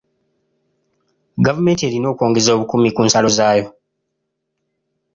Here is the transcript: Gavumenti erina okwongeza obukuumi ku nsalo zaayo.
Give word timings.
Gavumenti 1.45 1.81
erina 1.85 2.07
okwongeza 2.13 2.49
obukuumi 2.53 2.89
ku 2.95 3.01
nsalo 3.07 3.29
zaayo. 3.37 3.67